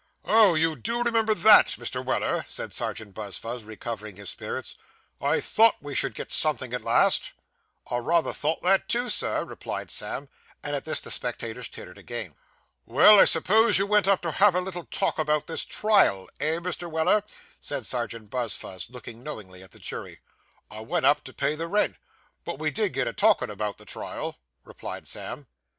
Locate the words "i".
5.21-5.39, 7.91-7.97, 13.19-13.25, 20.71-20.81